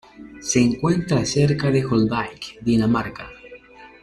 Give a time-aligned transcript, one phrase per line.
[0.39, 3.29] Se encuentra cerca de Holbæk, Dinamarca.